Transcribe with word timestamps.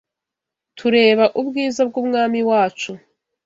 Tureba 0.77 1.25
ubwiza 1.39 1.81
bw’Umwami 1.89 2.39
wacu, 2.49 2.91